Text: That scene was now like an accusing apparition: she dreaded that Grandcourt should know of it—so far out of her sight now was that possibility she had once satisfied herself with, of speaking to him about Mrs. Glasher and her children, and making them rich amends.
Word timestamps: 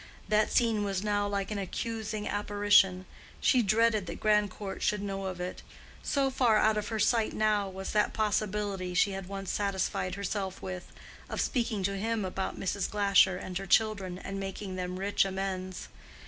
That 0.29 0.51
scene 0.51 0.83
was 0.83 1.03
now 1.03 1.27
like 1.27 1.51
an 1.51 1.59
accusing 1.59 2.27
apparition: 2.27 3.05
she 3.39 3.61
dreaded 3.61 4.07
that 4.07 4.19
Grandcourt 4.19 4.81
should 4.81 5.03
know 5.03 5.25
of 5.25 5.39
it—so 5.39 6.31
far 6.31 6.57
out 6.57 6.75
of 6.75 6.87
her 6.87 6.97
sight 6.97 7.33
now 7.33 7.69
was 7.69 7.91
that 7.91 8.11
possibility 8.11 8.95
she 8.95 9.11
had 9.11 9.27
once 9.27 9.51
satisfied 9.51 10.15
herself 10.15 10.59
with, 10.59 10.91
of 11.29 11.39
speaking 11.39 11.83
to 11.83 11.99
him 11.99 12.25
about 12.25 12.59
Mrs. 12.59 12.89
Glasher 12.89 13.37
and 13.37 13.59
her 13.59 13.67
children, 13.67 14.17
and 14.17 14.39
making 14.39 14.75
them 14.75 14.97
rich 14.97 15.23
amends. 15.23 15.87